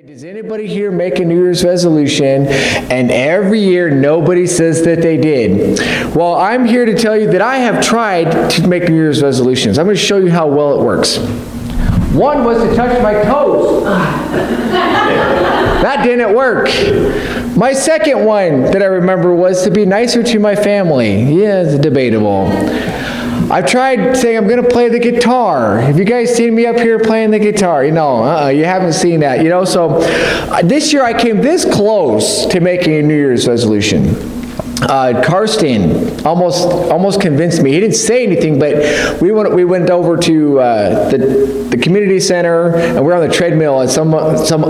Does 0.00 0.24
anybody 0.24 0.66
here 0.66 0.90
make 0.90 1.18
a 1.18 1.24
New 1.24 1.36
Year's 1.36 1.62
resolution 1.62 2.46
and 2.46 3.10
every 3.10 3.60
year 3.60 3.90
nobody 3.90 4.46
says 4.46 4.82
that 4.84 5.02
they 5.02 5.18
did? 5.18 5.78
Well, 6.16 6.34
I'm 6.34 6.64
here 6.64 6.86
to 6.86 6.94
tell 6.94 7.14
you 7.14 7.30
that 7.30 7.42
I 7.42 7.58
have 7.58 7.84
tried 7.84 8.50
to 8.52 8.66
make 8.66 8.88
New 8.88 8.94
Year's 8.94 9.22
resolutions. 9.22 9.78
I'm 9.78 9.84
going 9.84 9.94
to 9.94 10.02
show 10.02 10.16
you 10.16 10.30
how 10.30 10.46
well 10.46 10.80
it 10.80 10.82
works. 10.82 11.18
One 12.14 12.42
was 12.42 12.66
to 12.66 12.74
touch 12.74 13.02
my 13.02 13.22
toes. 13.24 13.84
That 15.82 16.04
didn't 16.04 16.34
work. 16.34 16.68
My 17.56 17.72
second 17.72 18.24
one 18.24 18.62
that 18.70 18.82
I 18.82 18.86
remember 18.86 19.34
was 19.34 19.64
to 19.64 19.70
be 19.70 19.84
nicer 19.84 20.22
to 20.22 20.38
my 20.38 20.54
family. 20.54 21.40
Yeah, 21.42 21.64
it's 21.64 21.76
debatable. 21.76 22.46
I've 23.50 23.66
tried 23.66 24.16
saying 24.16 24.36
I'm 24.36 24.46
going 24.48 24.62
to 24.62 24.68
play 24.68 24.88
the 24.88 24.98
guitar. 24.98 25.78
Have 25.78 25.98
you 25.98 26.04
guys 26.04 26.34
seen 26.34 26.54
me 26.54 26.66
up 26.66 26.76
here 26.76 26.98
playing 26.98 27.30
the 27.30 27.38
guitar? 27.38 27.84
You 27.84 27.92
know, 27.92 28.22
uh-uh, 28.22 28.48
you 28.48 28.64
haven't 28.64 28.92
seen 28.92 29.20
that. 29.20 29.42
You 29.42 29.48
know, 29.48 29.64
so 29.64 29.98
uh, 30.00 30.62
this 30.62 30.92
year 30.92 31.02
I 31.02 31.18
came 31.18 31.38
this 31.38 31.64
close 31.64 32.46
to 32.46 32.60
making 32.60 32.94
a 32.94 33.02
New 33.02 33.14
Year's 33.14 33.48
resolution. 33.48 34.14
Uh, 34.82 35.22
Karsten 35.24 36.26
almost 36.26 36.66
almost 36.90 37.20
convinced 37.20 37.62
me. 37.62 37.72
He 37.72 37.78
didn't 37.78 37.94
say 37.94 38.26
anything, 38.26 38.58
but 38.58 39.20
we 39.22 39.30
went 39.30 39.54
we 39.54 39.64
went 39.64 39.90
over 39.90 40.16
to 40.16 40.58
uh, 40.58 41.08
the 41.08 41.18
the 41.70 41.78
community 41.78 42.18
center 42.18 42.74
and 42.76 43.04
we're 43.04 43.14
on 43.14 43.26
the 43.26 43.32
treadmill 43.32 43.80
at 43.80 43.90
some 43.90 44.10
some 44.44 44.60